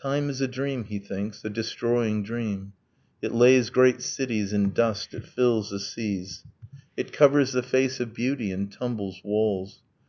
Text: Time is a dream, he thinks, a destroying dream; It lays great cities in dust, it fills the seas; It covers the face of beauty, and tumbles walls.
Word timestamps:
Time 0.00 0.30
is 0.30 0.40
a 0.40 0.46
dream, 0.46 0.84
he 0.84 1.00
thinks, 1.00 1.44
a 1.44 1.50
destroying 1.50 2.22
dream; 2.22 2.74
It 3.20 3.32
lays 3.34 3.70
great 3.70 4.02
cities 4.02 4.52
in 4.52 4.70
dust, 4.70 5.12
it 5.14 5.24
fills 5.26 5.70
the 5.70 5.80
seas; 5.80 6.44
It 6.96 7.12
covers 7.12 7.50
the 7.54 7.62
face 7.64 7.98
of 7.98 8.14
beauty, 8.14 8.52
and 8.52 8.70
tumbles 8.70 9.20
walls. 9.24 9.82